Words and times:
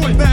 point 0.00 0.18
back. 0.18 0.29